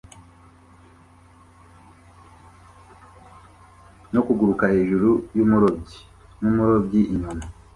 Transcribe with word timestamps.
no 4.13 4.19
kuguruka 4.25 4.65
hejuru 4.73 5.09
yumurobyi 5.37 5.99
numurobyi 6.41 7.01
inyuma 7.13 7.43